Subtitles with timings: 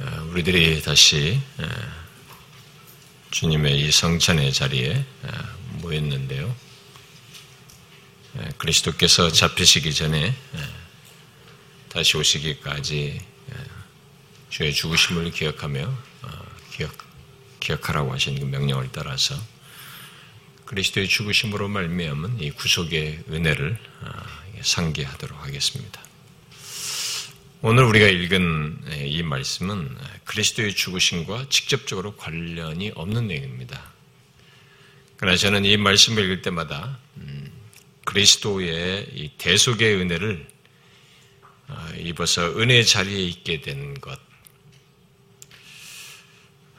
[0.00, 1.68] 어, 우리들이 다시 어,
[3.30, 5.28] 주님의 이 성찬의 자리에 어,
[5.82, 6.54] 모였는데요.
[8.58, 10.34] 그리스도께서 잡히시기 전에
[11.88, 13.20] 다시 오시기까지
[14.50, 15.96] 주의 죽으심을 기억하며
[16.72, 16.92] 기억,
[17.60, 19.40] 기억하라고 하신 그 명령을 따라서
[20.64, 23.78] 그리스도의 죽으심으로 말미암은 이 구속의 은혜를
[24.62, 26.02] 상기하도록 하겠습니다.
[27.66, 29.96] 오늘 우리가 읽은 이 말씀은
[30.26, 33.90] 그리스도의 죽으심과 직접적으로 관련이 없는 내용입니다.
[35.16, 37.50] 그러나 저는 이 말씀을 읽을 때마다 음,
[38.04, 40.46] 그리스도의 이 대속의 은혜를
[41.68, 44.20] 어, 입어서 은혜 자리에 있게 된 것,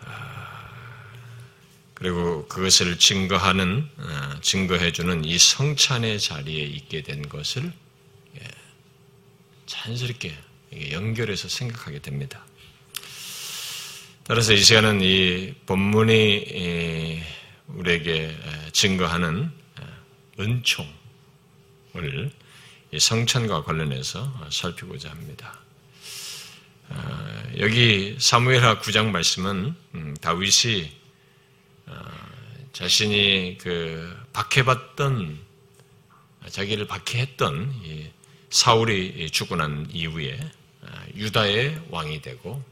[0.02, 0.70] 아,
[1.96, 7.74] 그리고 그것을 증거하는, 어, 증거해주는 이 성찬의 자리에 있게 된 것을
[8.40, 8.48] 예,
[9.66, 10.46] 자연스럽게
[10.92, 12.46] 연결해서 생각하게 됩니다.
[14.24, 17.22] 따라서 이 시간은 이 본문이
[17.68, 18.36] 우리에게
[18.72, 19.52] 증거하는
[20.40, 22.32] 은총을
[22.98, 25.60] 성찬과 관련해서 살피고자 합니다.
[26.90, 30.92] 아, 여기 사무엘하 9장 말씀은 음, 다윗이
[31.88, 32.12] 아,
[32.74, 35.40] 자신이 그 박해받던
[36.50, 38.12] 자기를 박해했던
[38.50, 40.40] 사울이 죽고 난 이후에
[41.16, 42.64] 유다의 왕이 되고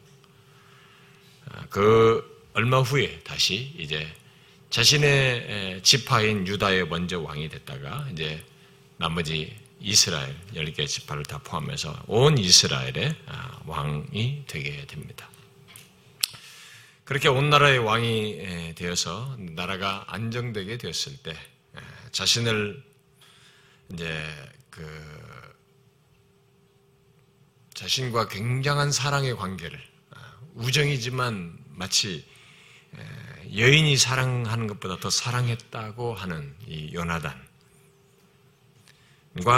[1.50, 4.08] 아, 그 얼마 후에 다시 이제
[4.70, 8.44] 자신의 지파인 유다의 먼저 왕이 됐다가 이제
[8.98, 15.30] 나머지 이스라엘 10개 지파를 다 포함해서 온 이스라엘의 아, 왕이 되게 됩니다.
[17.04, 21.36] 그렇게 온 나라의 왕이 되어서 나라가 안정되게 되었을 때
[22.12, 22.82] 자신을
[23.92, 24.26] 이제
[24.70, 25.33] 그
[27.74, 30.18] 자신과 굉장한 사랑의 관계를 아,
[30.56, 32.26] 우정이지만 마치
[33.56, 37.44] 여인이 사랑하는 것보다 더 사랑했다고 하는 이 요나단과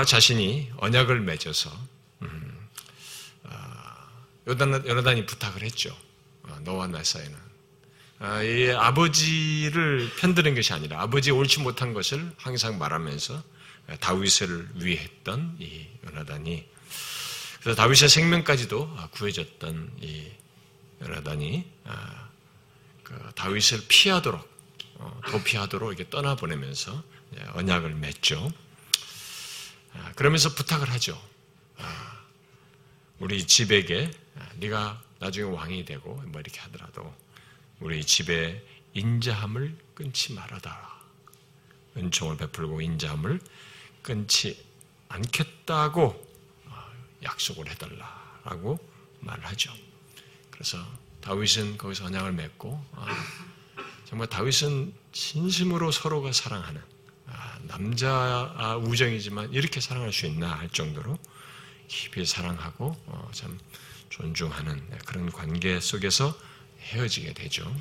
[0.06, 1.72] 자신이 언약을 맺어서
[2.24, 2.70] 음,
[3.44, 4.10] 아,
[4.48, 5.96] 요나단이 부탁을 했죠.
[6.44, 7.46] 아, 너와 나 사이는
[8.44, 13.44] 이 아버지를 편드는 것이 아니라 아버지 옳지 못한 것을 항상 말하면서
[14.00, 16.75] 다윗을 위했던 이 요나단이
[17.66, 20.30] 그래서 다윗의 생명까지도 구해졌던 이
[21.02, 22.30] 요나단이 아,
[23.02, 24.48] 그 다윗을 피하도록
[25.00, 27.04] 어, 도피하도록 이렇게 떠나보내면서
[27.54, 28.52] 언약을 맺죠.
[29.94, 31.20] 아, 그러면서 부탁을 하죠.
[31.80, 32.22] 아,
[33.18, 34.12] 우리 집에게
[34.58, 37.16] 네가 나중에 왕이 되고 뭐 이렇게 하더라도
[37.80, 41.02] 우리 집에 인자함을 끊지 말아다.
[41.98, 43.40] 은총을 베풀고 인자함을
[44.04, 44.64] 끊지
[45.10, 46.25] 않겠다고
[47.24, 48.80] 약속을 해달라라고
[49.20, 49.74] 말하죠.
[50.52, 50.78] 그래서
[51.22, 53.08] 다윗은 거기서 언약을 맺고 아,
[54.06, 56.82] 정말 다윗은 진심으로 서로가 사랑하는
[57.28, 61.18] 아, 남자 우정이지만 이렇게 사랑할 수 있나 할 정도로
[61.88, 63.60] 깊이 사랑하고 어, 참
[64.10, 66.38] 존중하는 그런 관계 속에서
[66.80, 67.76] 헤어지게 되죠.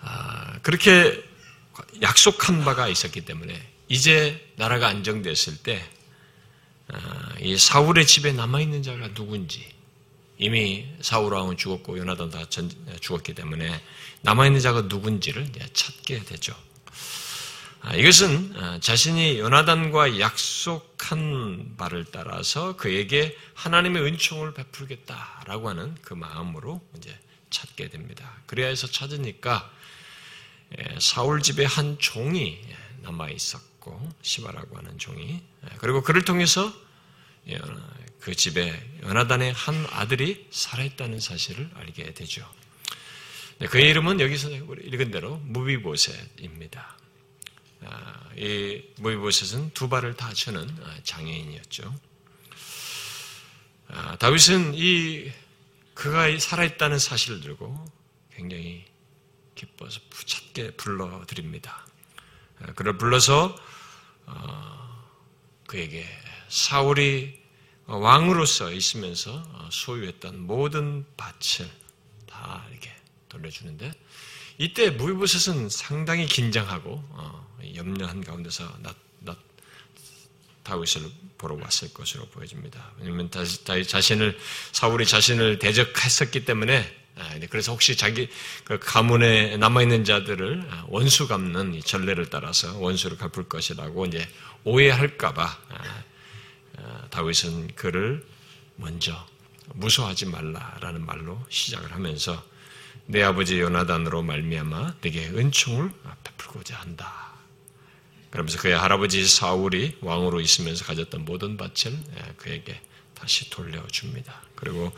[0.00, 1.22] 아, 그렇게
[2.02, 5.95] 약속한 바가 있었기 때문에 이제 나라가 안정됐을 때 아,
[7.40, 9.66] 이 사울의 집에 남아있는 자가 누군지
[10.38, 12.44] 이미 사울 왕은 죽었고 요나단 다
[13.00, 13.80] 죽었기 때문에
[14.22, 16.54] 남아있는 자가 누군지를 찾게 되죠.
[17.80, 26.80] 아, 이것은 아, 자신이 요나단과 약속한 바를 따라서 그에게 하나님의 은총을 베풀겠다라고 하는 그 마음으로
[26.96, 27.16] 이제
[27.50, 28.32] 찾게 됩니다.
[28.46, 29.70] 그래야 해서 찾으니까
[30.78, 32.60] 예, 사울 집에 한 종이
[33.06, 35.40] 남아 있었고 시바라고 하는 종이
[35.78, 36.72] 그리고 그를 통해서
[38.20, 42.48] 그 집에 연하단의 한 아들이 살아있다는 사실을 알게 되죠.
[43.58, 46.98] 네, 그의 이름은 여기서 읽은 대로 무비보셋입니다.
[47.84, 51.94] 아, 이 무비보셋은 두 발을 다 쳐는 아, 장애인이었죠.
[53.88, 55.30] 아, 다윗은 이
[55.94, 57.86] 그가 살아있다는 사실을 들고
[58.34, 58.84] 굉장히
[59.54, 61.85] 기뻐서 부착게 불러드립니다.
[62.74, 63.54] 그를 불러서
[64.26, 65.06] 어,
[65.66, 66.06] 그에게
[66.48, 67.40] 사울이
[67.86, 71.70] 왕으로서 있으면서 소유했던 모든 밭을
[72.26, 72.90] 다 이렇게
[73.28, 73.92] 돌려주는데
[74.58, 79.36] 이때 무비보셋은 상당히 긴장하고 어, 염려한 가운데서 나, 나,
[80.62, 82.92] 다윗을 보러 왔을 것으로 보여집니다.
[82.98, 84.38] 왜냐하면 자신을
[84.72, 87.05] 사울이 자신을 대적했었기 때문에 아,
[87.48, 88.28] 그래서 혹시 자기
[88.64, 94.28] 그 가문에 남아있는 자들을 아, 원수 갚는 전례를 따라서 원수를 갚을 것이라고 이제
[94.64, 98.24] 오해할까봐 아, 다윗은 그를
[98.76, 99.26] 먼저
[99.74, 102.44] 무서워하지 말라라는 말로 시작을 하면서
[103.06, 105.90] 내 아버지 요나단으로 말미암아 내게 은총을
[106.24, 107.32] 베풀고자 한다.
[108.30, 112.80] 그러면서 그의 할아버지 사울이 왕으로 있으면서 가졌던 모든 밭을 예, 그에게
[113.18, 114.42] 다시 돌려줍니다.
[114.54, 114.92] 그리고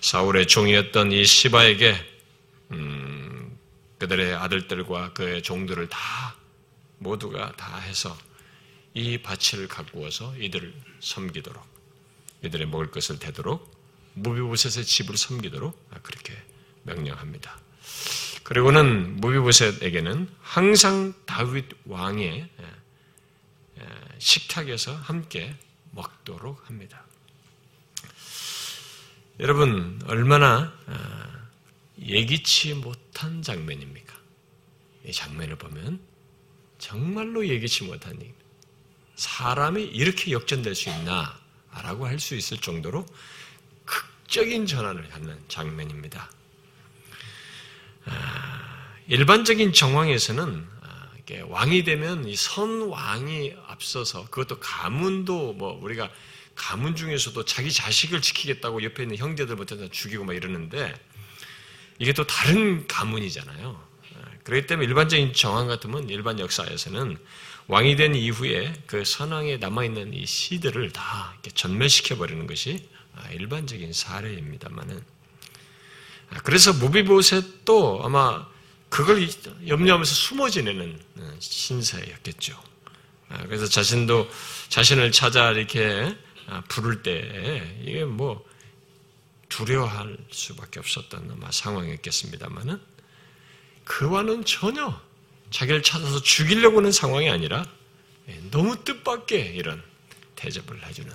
[0.00, 1.96] 사울의 종이었던 이 시바에게
[2.72, 3.58] 음,
[3.98, 5.98] 그들의 아들들과 그의 종들을 다
[6.98, 8.16] 모두가 다 해서
[8.94, 11.64] 이 밭을 가꾸어서 이들을 섬기도록
[12.44, 13.76] 이들의 먹을 것을 대도록
[14.14, 16.36] 무비보셋의 집을 섬기도록 그렇게
[16.82, 17.60] 명령합니다.
[18.42, 22.48] 그리고는 무비보셋에게는 항상 다윗 왕의
[24.18, 25.54] 식탁에서 함께
[25.90, 27.04] 먹도록 합니다.
[29.40, 31.46] 여러분 얼마나 아,
[32.00, 34.14] 예기치 못한 장면입니까?
[35.04, 36.00] 이 장면을 보면
[36.78, 38.34] 정말로 예기치 못한 일.
[39.14, 43.06] 사람이 이렇게 역전될 수 있나라고 할 수 있을 정도로
[43.84, 46.30] 극적인 전환을 하는 장면입니다.
[48.06, 51.10] 아, 일반적인 정황에서는 아,
[51.46, 56.10] 왕이 되면 이 선왕이 앞서서 그것도 가문도 뭐 우리가
[56.58, 60.92] 가문 중에서도 자기 자식을 지키겠다고 옆에 있는 형제들부터 죽이고 막 이러는데
[61.98, 63.88] 이게 또 다른 가문이잖아요.
[64.44, 67.16] 그렇기 때문에 일반적인 정황 같으면 일반 역사에서는
[67.68, 72.88] 왕이 된 이후에 그 선왕에 남아있는 이 시들을 다 전멸시켜 버리는 것이
[73.32, 75.02] 일반적인 사례입니다만은
[76.44, 78.46] 그래서 무비보셋도 아마
[78.88, 79.28] 그걸
[79.66, 80.98] 염려하면서 숨어 지내는
[81.38, 82.62] 신사였겠죠.
[83.44, 84.30] 그래서 자신도
[84.70, 86.16] 자신을 찾아 이렇게
[86.68, 88.44] 부를 때 이게 뭐
[89.48, 92.80] 두려워할 수밖에 없었던 아마 상황이었겠습니다만은
[93.84, 95.00] 그와는 전혀
[95.50, 97.64] 자기를 찾아서 죽이려고 하는 상황이 아니라
[98.28, 99.82] 예, 너무 뜻밖의 이런
[100.36, 101.10] 대접을 해주는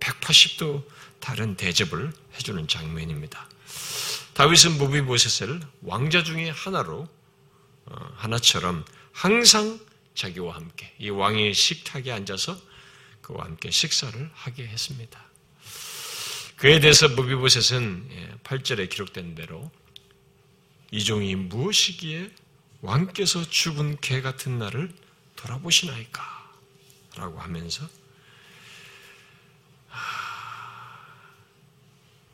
[0.00, 0.84] 180도
[1.18, 3.48] 다른 대접을 해주는 장면입니다.
[4.34, 7.08] 다윗은 무비보셋을 왕자 중의 하나로
[7.86, 9.80] 어, 하나처럼 항상
[10.14, 12.60] 자기와 함께 이 왕의 식탁에 앉아서
[13.30, 15.24] 그와 함께 식사를 하게 했습니다.
[16.56, 19.70] 그에 대해서 무비보셋은 8절에 예, 기록된 대로
[20.90, 22.30] 이 종이 무엇이기에
[22.82, 24.92] 왕께서 죽은 개 같은 나를
[25.36, 26.40] 돌아보시나이까?
[27.16, 27.88] 라고 하면서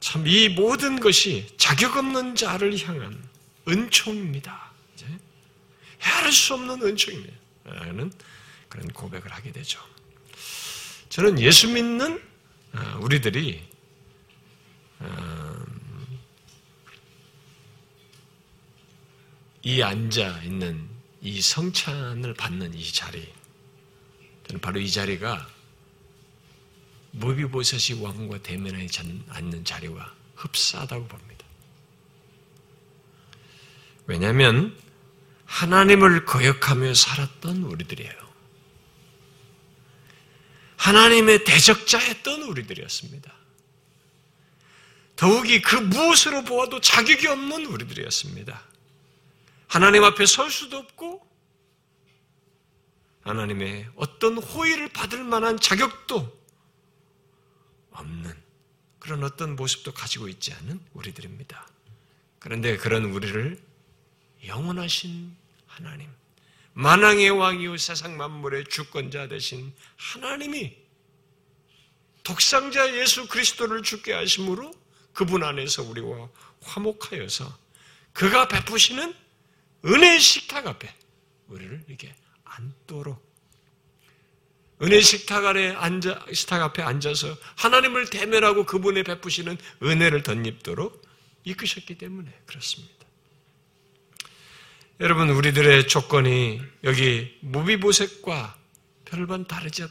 [0.01, 3.29] 참 이 모든 것이 자격 없는 자를 향한
[3.69, 4.73] 은총입니다.
[6.01, 7.37] 헤아릴 수 없는 은총입니다.
[7.65, 8.13] 라는
[8.69, 9.81] 그런 고백을 하게 되죠.
[11.17, 12.23] 저는 예수 믿는
[12.73, 13.67] 아, 우리들이
[14.99, 15.65] 아,
[19.63, 20.87] 이 앉아 있는
[21.23, 23.33] 이 성찬을 받는 이 자리,
[24.47, 25.49] 저는 바로 이 자리가
[27.13, 28.87] 무비보셋이 왕과 대면에
[29.31, 31.47] 앉는 자리와 흡사하다고 봅니다.
[34.05, 34.79] 왜냐하면
[35.47, 38.26] 하나님을 거역하며 살았던 우리들이에요.
[40.77, 43.33] 하나님의 대적자였던 우리들이었습니다.
[45.17, 48.63] 더욱이 그 무엇으로 보아도 자격이 없는 우리들이었습니다.
[49.69, 51.27] 하나님 앞에 설 수도 없고
[53.23, 56.39] 하나님의 어떤 호의를 받을 만한 자격도
[57.91, 58.33] 없는
[58.99, 61.67] 그런 어떤 모습도 가지고 있지 않은 우리들입니다.
[62.39, 63.61] 그런데 그런 우리를
[64.47, 65.35] 영원하신
[65.67, 66.09] 하나님,
[66.79, 70.77] 만왕의 왕이요 세상 만물의 주권자 되신 하나님이
[72.23, 74.75] 독상자 예수 그리스도를 죽게 하심으로
[75.15, 76.29] 그분 안에서 우리와
[76.61, 77.59] 화목하여서
[78.13, 79.15] 그가 베푸시는
[79.87, 80.95] 은혜의 식탁 앞에
[81.49, 82.15] 우리를 이렇게
[82.45, 83.25] 앉도록
[84.83, 91.03] 은혜 식탁 아래 앉아 식탁 앞에 앉아서 하나님을 대면하고 그분의 베푸시는 은혜를 덧입도록
[91.45, 92.96] 이끄셨기 때문에 그렇습니다.
[94.99, 98.57] 여러분 우리들의 조건이 여기 무비보색과
[99.05, 99.87] 별반 다르지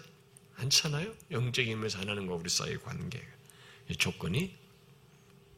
[0.57, 1.13] 않잖아요.
[1.29, 3.21] 영적인 면서 하나님과 우리 사이의 관계
[3.87, 4.55] 이 조건이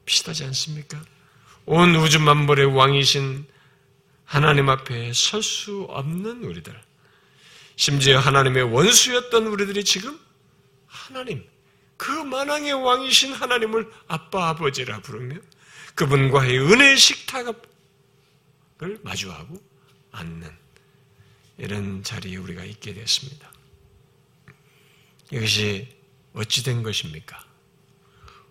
[0.06, 1.02] 비슷하지 않습니까?
[1.66, 3.46] 온 우주 만물의 왕이신
[4.26, 6.78] 하나님 앞에 설 수 없는 우리들,
[7.78, 10.20] 심지어 하나님의 원수였던 우리들이 지금
[10.88, 11.46] 하나님,
[11.96, 15.38] 그 만왕의 왕이신 하나님을 아빠 아버지라 부르며
[15.96, 17.48] 그분과의 은혜의 식탁
[18.84, 19.60] 을 마주하고
[20.12, 20.56] 앉는
[21.58, 23.52] 이런 자리에 우리가 있게 됐습니다.
[25.32, 25.88] 이것이
[26.34, 27.44] 어찌된 것입니까?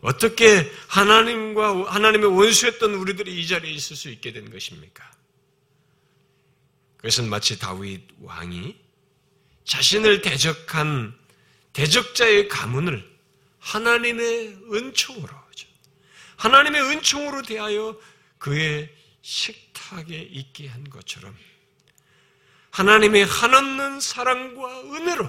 [0.00, 5.08] 어떻게 하나님과 하나님의 원수였던 우리들이 이 자리에 있을 수 있게 된 것입니까?
[6.96, 8.76] 그것은 마치 다윗 왕이
[9.64, 11.16] 자신을 대적한
[11.72, 13.16] 대적자의 가문을
[13.60, 15.46] 하나님의 은총으로
[16.36, 17.98] 하나님의 은총으로 대하여
[18.38, 18.94] 그의
[19.26, 21.36] 식탁에 있게 한 것처럼
[22.70, 25.28] 하나님의 한없는 사랑과 은혜로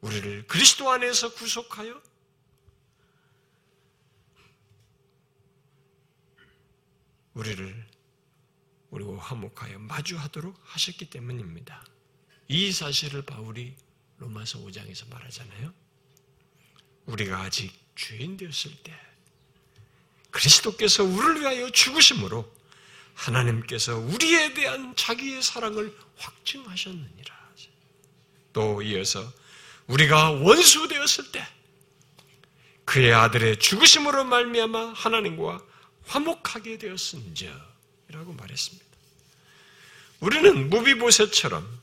[0.00, 2.02] 우리를 그리스도 안에서 구속하여
[7.34, 7.88] 우리를
[8.90, 11.86] 우리와 화목하여 마주하도록 하셨기 때문입니다.
[12.48, 13.76] 이 사실을 바울이
[14.18, 15.72] 로마서 5장에서 말하잖아요.
[17.06, 19.11] 우리가 아직 죄인 되었을 때
[20.32, 22.52] 그리스도께서 우리를 위하여 죽으심으로
[23.14, 27.42] 하나님께서 우리에 대한 자기의 사랑을 확증하셨느니라.
[28.52, 29.32] 또 이어서
[29.86, 31.46] 우리가 원수 되었을 때
[32.84, 35.62] 그의 아들의 죽으심으로 말미암아 하나님과
[36.06, 38.84] 화목하게 되었은저라고 말했습니다.
[40.20, 41.80] 우리는 무비보셋처럼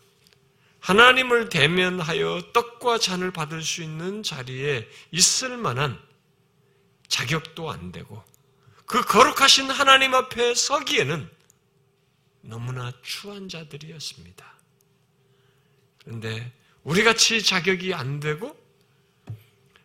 [0.80, 6.00] 하나님을 대면하여 떡과 잔을 받을 수 있는 자리에 있을 만한
[7.08, 8.24] 자격도 안 되고
[8.90, 11.30] 그 거룩하신 하나님 앞에 서기에는
[12.42, 14.60] 너무나 추한 자들이었습니다.
[16.00, 16.52] 그런데
[16.84, 18.60] 우리 같이 자격이 안 되고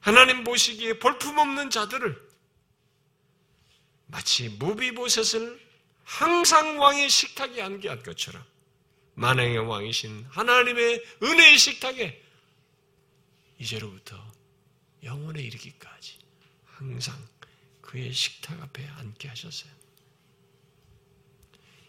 [0.01, 2.19] 하나님 보시기에 볼품없는 자들을
[4.07, 5.61] 마치 무비보셋을
[6.05, 8.43] 항상 왕의 식탁에 앉게 한 것처럼
[9.17, 12.23] 만행의 왕이신 하나님의 은혜의 식탁에
[13.59, 14.17] 이제로부터
[15.03, 16.17] 영원에 이르기까지
[16.65, 17.35] 항상
[17.85, 19.71] 그의 식탁 앞에 앉게 하셨어요.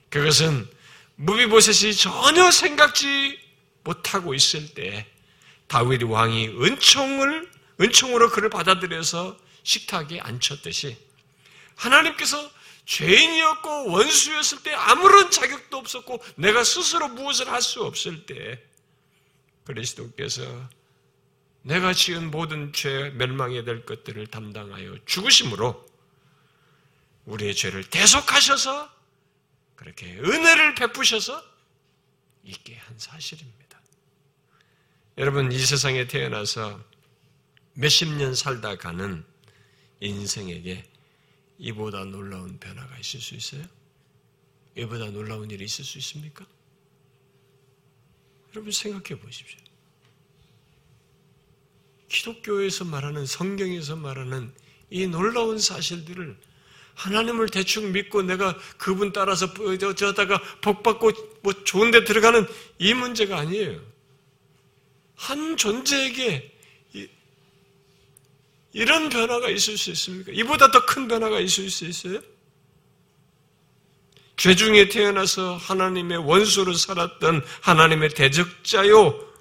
[0.10, 0.70] 그것은
[1.16, 3.40] 무비보셋이 전혀 생각지
[3.84, 5.08] 못하고 있을 때
[5.68, 10.98] 다윗 왕이 은총을 은총으로 그를 받아들여서 식탁에 앉혔듯이
[11.76, 12.52] 하나님께서
[12.86, 18.62] 죄인이었고 원수였을 때 아무런 자격도 없었고 내가 스스로 무엇을 할 수 없을 때
[19.64, 20.70] 그리스도께서
[21.66, 25.84] 내가 지은 모든 죄 멸망해야 될 것들을 담당하여 죽으심으로
[27.26, 28.94] 우리의 죄를 대속하셔서
[29.76, 31.44] 그렇게 은혜를 베푸셔서
[32.44, 33.82] 있게 한 사실입니다.
[35.18, 36.80] 여러분 이 세상에 태어나서
[37.74, 39.26] 몇십 년 살다 가는
[40.02, 40.88] 인생에게
[41.58, 43.66] 이보다 놀라운 변화가 있을 수 있어요?
[44.78, 46.46] 이보다 놀라운 일이 있을 수 있습니까?
[48.52, 49.65] 여러분 생각해 보십시오.
[52.10, 54.54] 기독교에서 말하는 성경에서 말하는
[54.90, 56.38] 이 놀라운 사실들을
[56.94, 59.54] 하나님을 대충 믿고 내가 그분 따라서
[59.96, 62.48] 저다가 복 받고 뭐 좋은 데 들어가는
[62.80, 63.82] 이 문제가 아니에요.
[65.16, 66.52] 한 존재에게
[68.74, 70.32] 이런 변화가 있을 수 있습니까?
[70.34, 72.20] 이보다 더 큰 변화가 있을 수 있어요?
[74.38, 79.35] 죄 중에 태어나서 하나님의 원수로 살았던 하나님의 대적자요.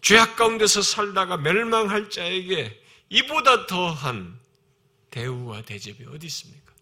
[0.00, 4.38] 죄악 가운데서 살다가 멸망할 자에게 이보다 더한
[5.10, 6.72] 대우와 대접이 어디 있습니까?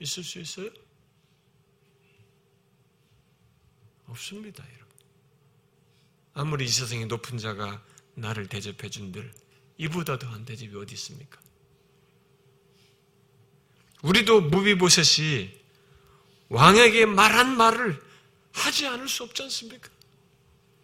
[0.00, 0.70] 있을 수 있어요?
[4.06, 4.86] 없습니다, 여러분.
[6.34, 7.82] 아무리 이 세상에 높은 자가
[8.14, 9.32] 나를 대접해 준들
[9.76, 11.40] 이보다 더한 대접이 어디 있습니까?
[14.02, 15.58] 우리도 무비보셋이
[16.48, 18.00] 왕에게 말한 말을
[18.52, 19.90] 하지 않을 수 없지 않습니까?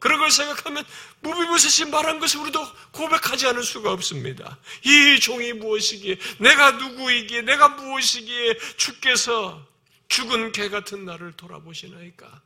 [0.05, 0.85] 그런 걸 생각하면
[1.21, 2.61] 무비보셋이 말한 것을 우리도
[2.93, 4.59] 고백하지 않을 수가 없습니다.
[4.85, 9.67] 이 종이 무엇이기에, 내가 누구이기에, 내가 무엇이기에 주께서
[10.09, 12.43] 죽은 개 같은 나를 돌아보시나이까?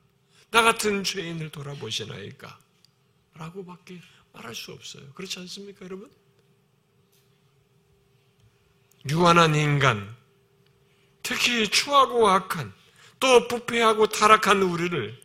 [0.53, 2.57] 나 같은 죄인을 돌아보시나이까?
[3.35, 4.01] 라고밖에
[4.35, 5.03] 말할 수 없어요.
[5.15, 6.09] 그렇지 않습니까, 여러분?
[9.11, 10.17] 유한한 인간,
[11.25, 12.73] 특히 추하고 악한,
[13.19, 15.21] 또 부패하고 타락한 우리를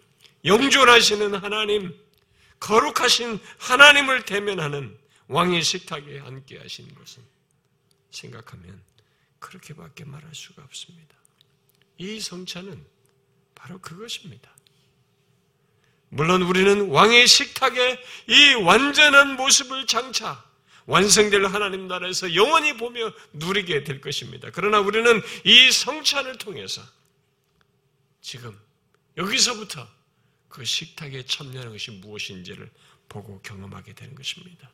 [0.46, 2.03] 영존하시는 하나님,
[2.64, 7.22] 거룩하신 하나님을 대면하는 왕의 식탁에 앉게 하신 것은
[8.10, 8.82] 생각하면
[9.40, 11.14] 그렇게밖에 말할 수가 없습니다.
[11.98, 12.86] 이 성찬은
[13.54, 14.50] 바로 그것입니다.
[16.08, 20.46] 물론 우리는 왕의 식탁에 이 완전한 모습을 장차
[20.86, 24.50] 완성될 하나님 나라에서 영원히 보며 누리게 될 것입니다.
[24.54, 26.82] 그러나 우리는 이 성찬을 통해서
[28.22, 28.58] 지금
[29.18, 29.86] 여기서부터
[30.54, 32.70] 그 식탁에 참여하는 것이 무엇인지를
[33.10, 34.72] 보고 경험하게 되는 것입니다.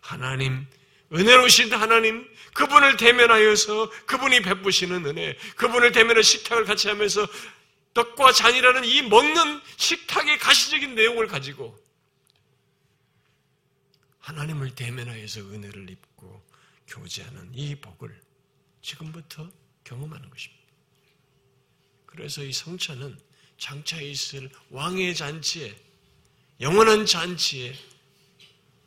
[0.00, 0.66] 하나님,
[1.12, 7.26] 은혜로우신 하나님, 그분을 대면하여서 그분이 베푸시는 은혜, 그분을 대면해 식탁을 같이 하면서
[7.92, 11.78] 떡과 잔이라는 이 먹는 식탁의 가시적인 내용을 가지고
[14.20, 16.42] 하나님을 대면하여서 은혜를 입고
[16.86, 18.18] 교제하는 이 복을
[18.80, 19.50] 지금부터
[19.84, 20.64] 경험하는 것입니다.
[22.06, 23.29] 그래서 이 성찬은
[23.60, 25.76] 장차 있을 왕의 잔치에
[26.60, 27.76] 영원한 잔치의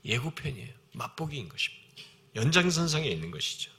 [0.03, 0.73] 예고편이에요.
[0.93, 1.83] 맛보기인 것입니다.
[2.35, 3.71] 연장선상에 있는 것이죠.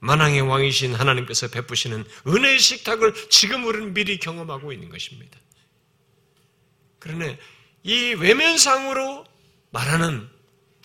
[0.00, 5.38] 만왕의 왕이신 하나님께서 베푸시는 은혜의 식탁을 지금 우리는 미리 경험하고 있는 것입니다.
[6.98, 7.34] 그러나
[7.82, 9.26] 이 외면상으로
[9.70, 10.28] 말하는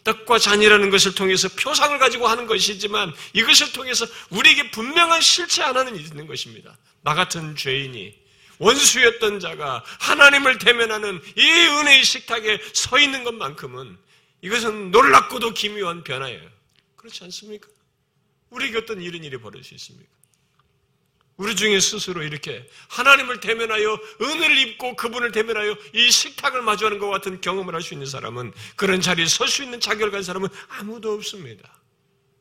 [0.03, 6.25] 떡과 잔이라는 것을 통해서 표상을 가지고 하는 것이지만 이것을 통해서 우리에게 분명한 실체 하나는 있는
[6.25, 6.77] 것입니다.
[7.01, 8.26] 나 같은 죄인이
[8.59, 13.97] 원수였던 자가 하나님을 대면하는 이 은혜의 식탁에 서 있는 것만큼은
[14.41, 16.41] 이것은 놀랍고도 기묘한 변화예요.
[16.95, 17.67] 그렇지 않습니까?
[18.49, 20.09] 우리에게 어떤 이런 일이 벌어질 수 있습니까?
[21.37, 27.41] 우리 중에 스스로 이렇게 하나님을 대면하여 은혜를 입고 그분을 대면하여 이 식탁을 마주하는 것 같은
[27.41, 31.79] 경험을 할 수 있는 사람은 그런 자리에 설 수 있는 자격을 가진 사람은 아무도 없습니다.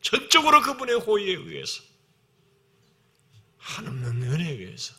[0.00, 1.82] 전적으로 그분의 호의에 의해서
[3.58, 4.94] 한없는 은혜에 의해서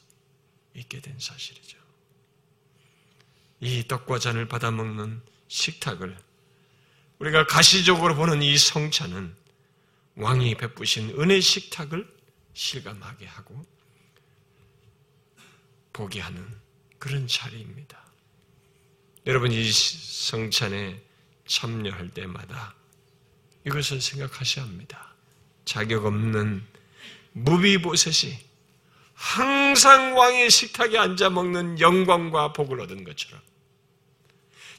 [0.78, 1.78] 있게 된 사실이죠.
[3.60, 6.18] 이 떡과 잔을 받아 먹는 식탁을
[7.20, 9.36] 우리가 가시적으로 보는 이 성찬은
[10.16, 12.08] 왕이 베푸신 은혜 식탁을
[12.54, 13.66] 실감하게 하고
[15.94, 16.48] 보게 하는
[17.00, 18.06] 그런 자리입니다.
[19.26, 21.02] 여러분 이 성찬에
[21.48, 22.76] 참여할 때마다
[23.66, 25.16] 이것을 생각하셔야 합니다.
[25.66, 26.66] 자격 없는
[27.34, 28.47] 무비보셋이
[29.18, 33.42] 항상 왕의 식탁에 앉아 먹는 영광과 복을 얻은 것처럼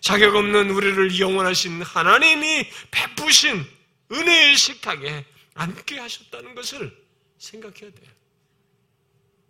[0.01, 3.67] 자격 없는 우리를 영원하신 하나님이 베푸신
[4.13, 6.97] 은혜의 식탁에 앉게 하셨다는 것을
[7.39, 8.11] 생각해야 돼요.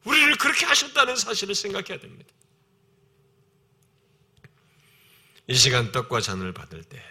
[0.04, 2.32] 우리를 그렇게 하셨다는 사실을 생각해야 됩니다.
[5.48, 7.02] 이 시간 떡과 잔을 받을 때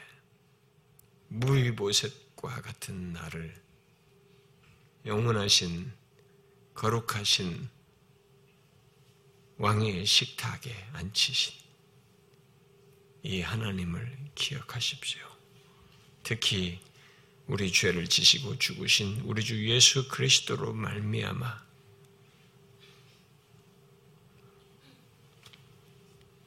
[1.27, 3.55] 무위보셋과 같은 나를
[5.05, 5.91] 영원하신
[6.77, 7.69] 거룩하신
[9.57, 11.55] 왕의 식탁에 앉히신
[13.23, 15.19] 이 하나님을 기억하십시오.
[16.21, 16.79] 특히
[17.47, 21.65] 우리 죄를 지시고 죽으신 우리 주 예수 그리스도로 말미암아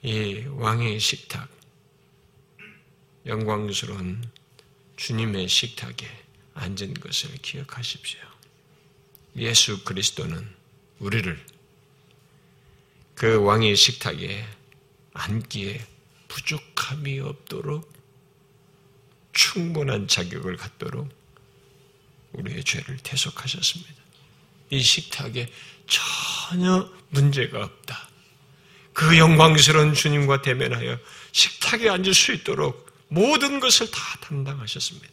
[0.04, 1.50] 이 왕의 식탁
[3.26, 4.30] 영광스러운
[4.94, 6.06] 주님의 식탁에
[6.54, 8.29] 앉은 것을 기억하십시오.
[9.36, 10.48] 예수 그리스도는
[10.98, 11.44] 우리를
[13.14, 14.46] 그 왕의 식탁에
[15.12, 15.86] 앉기에
[16.28, 17.92] 부족함이 없도록
[19.32, 21.08] 충분한 자격을 갖도록
[22.32, 23.94] 우리의 죄를 대속하셨습니다.
[24.70, 25.48] 이 식탁에
[25.86, 28.08] 전혀 문제가 없다.
[28.92, 30.98] 그 영광스러운 주님과 대면하여
[31.32, 35.08] 식탁에 앉을 수 있도록 모든 것을 다 담당하셨습니다.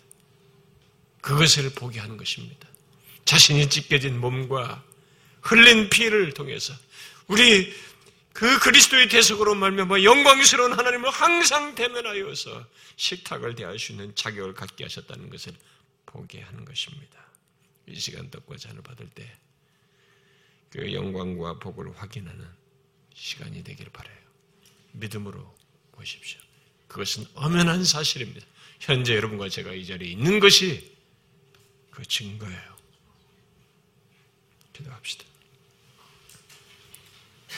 [1.21, 2.67] 그것을 보게 하는 것입니다.
[3.27, 4.83] 자신이 찢겨진 몸과
[5.41, 6.73] 흘린 피를 통해서
[7.27, 7.71] 우리
[8.33, 15.29] 그 그리스도의 대속으로 말미암아 영광스러운 하나님을 항상 대면하여서 식탁을 대할 수 있는 자격을 갖게 하셨다는
[15.29, 15.53] 것을
[16.05, 17.19] 보게 하는 것입니다.
[17.87, 19.47] 이 시간 떡과 잔을 받을 때
[20.69, 22.45] 그 영광과 복을 확인하는
[23.13, 24.17] 시간이 되기를 바라요.
[24.91, 25.57] 믿음으로
[25.91, 26.39] 보십시오.
[26.87, 28.45] 그것은 엄연한 사실입니다.
[28.79, 30.95] 현재 여러분과 제가 이 자리에 있는 것이
[31.89, 32.76] 그 증거예요.
[34.77, 35.36] 기도합시다.